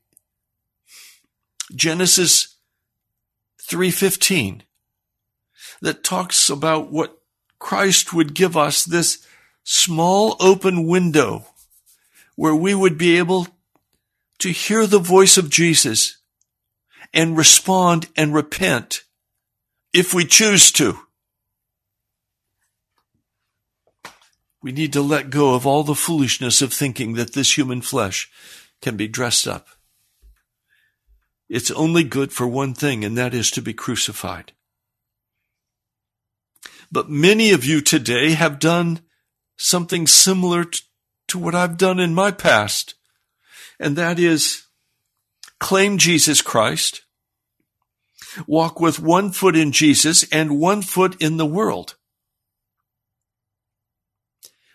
[1.76, 2.56] Genesis
[3.62, 4.64] 3:15
[5.82, 7.17] that talks about what
[7.60, 9.26] Christ would give us this
[9.64, 11.46] small open window
[12.36, 13.48] where we would be able
[14.40, 16.18] to hear the voice of Jesus
[17.14, 19.04] and respond and repent
[19.94, 21.00] if we choose to.
[24.62, 28.30] We need to let go of all the foolishness of thinking that this human flesh
[28.82, 29.68] can be dressed up.
[31.50, 34.52] It's only good for one thing, and that is to be crucified.
[36.92, 39.02] But many of you today have done
[39.58, 40.66] something similar
[41.28, 42.96] to what I've done in my past,
[43.80, 44.64] and that is
[45.60, 47.02] claim Jesus Christ,
[48.46, 51.96] walk with one foot in Jesus and one foot in the world.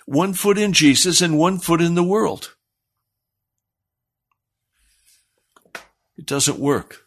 [0.04, 2.54] One foot in Jesus and one foot in the world.
[6.18, 7.06] It doesn't work.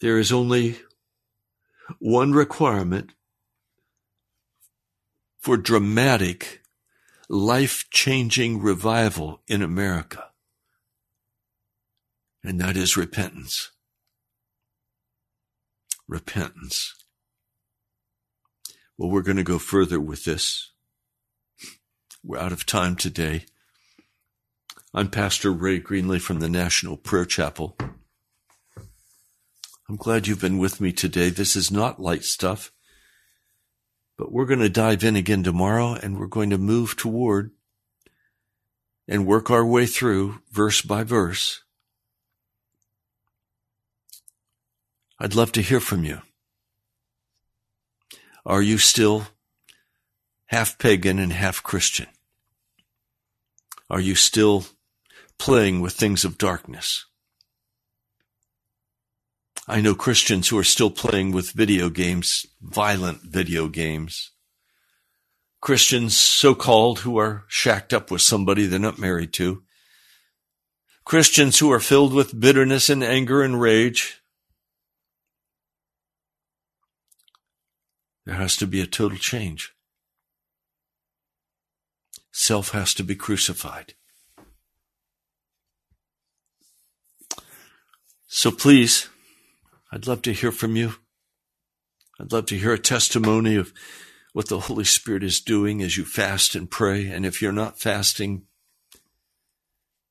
[0.00, 0.76] There is only
[1.98, 3.12] one requirement
[5.38, 6.62] for dramatic,
[7.28, 10.30] life changing revival in America,
[12.42, 13.70] and that is repentance.
[16.08, 16.94] Repentance.
[18.96, 20.70] Well, we're going to go further with this.
[22.22, 23.44] We're out of time today.
[24.94, 27.76] I'm Pastor Ray Greenley from the National Prayer Chapel.
[29.88, 31.30] I'm glad you've been with me today.
[31.30, 32.72] This is not light stuff,
[34.18, 37.52] but we're going to dive in again tomorrow and we're going to move toward
[39.06, 41.62] and work our way through verse by verse.
[45.20, 46.20] I'd love to hear from you.
[48.44, 49.28] Are you still
[50.46, 52.06] half pagan and half Christian?
[53.88, 54.66] Are you still
[55.38, 57.06] playing with things of darkness?
[59.68, 64.30] I know Christians who are still playing with video games, violent video games.
[65.60, 69.64] Christians, so called, who are shacked up with somebody they're not married to.
[71.04, 74.22] Christians who are filled with bitterness and anger and rage.
[78.24, 79.72] There has to be a total change.
[82.30, 83.94] Self has to be crucified.
[88.28, 89.08] So please,
[89.92, 90.94] I'd love to hear from you.
[92.20, 93.72] I'd love to hear a testimony of
[94.32, 97.08] what the Holy Spirit is doing as you fast and pray.
[97.08, 98.42] And if you're not fasting,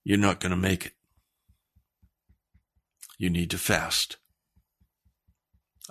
[0.04, 0.94] you're not going to make it.
[3.18, 4.18] You need to fast.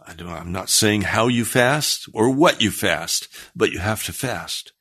[0.03, 4.13] I I'm not saying how you fast or what you fast, but you have to
[4.13, 4.73] fast.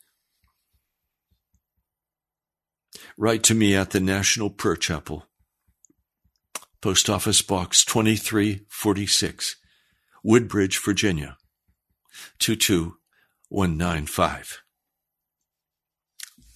[3.17, 5.27] Write to me at the National Prayer Chapel,
[6.83, 9.55] Post Office Box 2346,
[10.21, 11.37] Woodbridge, Virginia
[12.39, 14.63] 22195.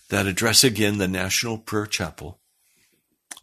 [0.10, 2.42] That address again, the National Prayer Chapel,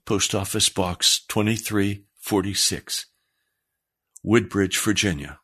[0.05, 3.07] Post Office Box 2346,
[4.23, 5.39] Woodbridge, Virginia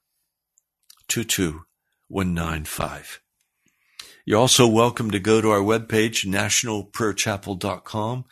[1.09, 3.22] 22195.
[4.26, 8.26] You're also welcome to go to our webpage, nationalprayerchapel.com.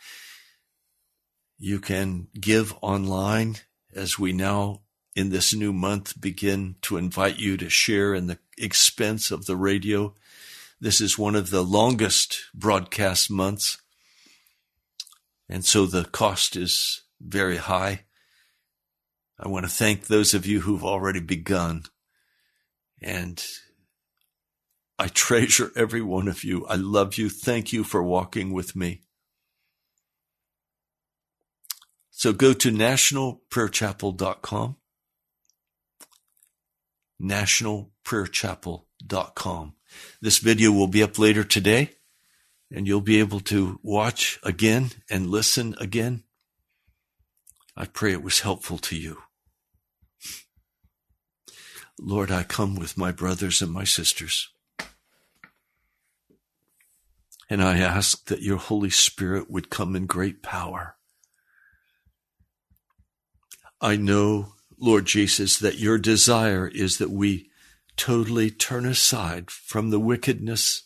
[1.59, 3.57] You can give online
[3.93, 4.81] as we now
[5.13, 9.57] in this new month begin to invite you to share in the expense of the
[9.57, 10.15] radio.
[10.79, 13.77] This is one of the longest broadcast months.
[15.49, 18.05] And so the cost is very high.
[19.37, 21.83] I want to thank those of you who've already begun.
[23.01, 23.43] And
[24.97, 26.65] I treasure every one of you.
[26.67, 27.27] I love you.
[27.27, 29.01] Thank you for walking with me.
[32.19, 34.75] So go to nationalprayerchapel.com,
[37.21, 39.73] nationalprayerchapel.com.
[40.21, 41.91] This video will be up later today
[42.69, 46.23] and you'll be able to watch again and listen again.
[47.77, 49.19] I pray it was helpful to you.
[51.97, 54.49] Lord, I come with my brothers and my sisters.
[57.49, 60.97] And I ask that your Holy Spirit would come in great power.
[63.81, 67.49] I know, Lord Jesus, that your desire is that we
[67.95, 70.83] totally turn aside from the wickedness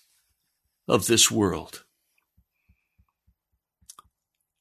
[0.87, 1.83] of this world,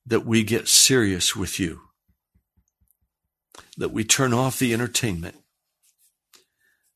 [0.06, 1.80] that we get serious with you,
[3.76, 5.36] that we turn off the entertainment,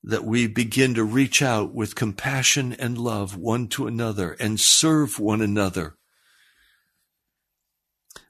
[0.03, 5.18] that we begin to reach out with compassion and love one to another and serve
[5.18, 5.96] one another.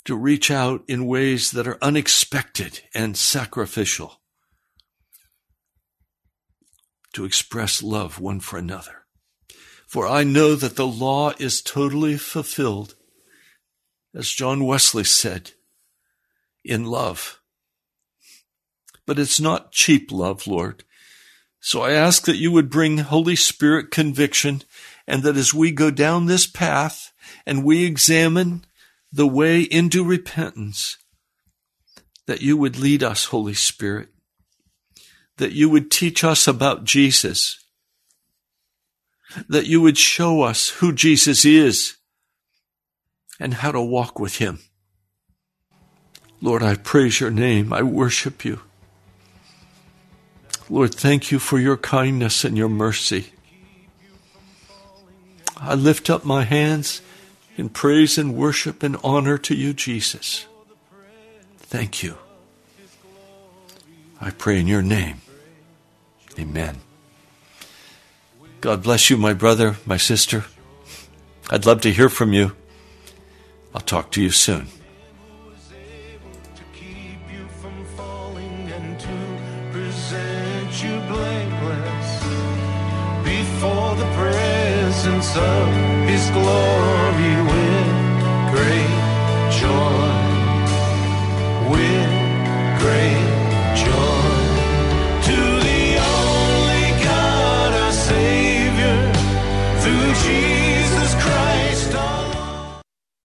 [0.06, 4.20] To reach out in ways that are unexpected and sacrificial.
[7.14, 9.04] To express love one for another.
[9.86, 12.94] For I know that the law is totally fulfilled,
[14.14, 15.52] as John Wesley said,
[16.64, 17.40] in love.
[19.06, 20.84] But it's not cheap love, Lord.
[21.60, 24.62] So I ask that you would bring Holy Spirit conviction
[25.06, 27.12] and that as we go down this path
[27.44, 28.65] and we examine
[29.12, 30.98] the way into repentance,
[32.26, 34.08] that you would lead us, Holy Spirit,
[35.38, 37.58] that you would teach us about Jesus,
[39.48, 41.96] that you would show us who Jesus is
[43.38, 44.60] and how to walk with him.
[46.40, 47.72] Lord, I praise your name.
[47.72, 48.60] I worship you.
[50.68, 53.32] Lord, thank you for your kindness and your mercy.
[55.56, 57.00] I lift up my hands
[57.56, 60.46] in praise and worship and honor to you, Jesus.
[61.58, 62.16] Thank you.
[64.20, 65.20] I pray in your name.
[66.38, 66.78] Amen.
[68.60, 70.44] God bless you, my brother, my sister.
[71.50, 72.52] I'd love to hear from you.
[73.74, 74.68] I'll talk to you soon.
[85.36, 87.05] of His glory.